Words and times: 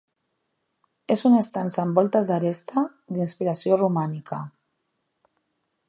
És 1.15 1.21
una 1.29 1.41
estança 1.45 1.83
amb 1.83 1.99
voltes 2.01 2.31
d'aresta, 2.31 2.87
d'inspiració 3.17 3.79
romànica. 3.83 4.43